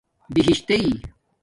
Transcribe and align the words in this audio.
بہش 0.33 0.57
تݵ 0.67 0.79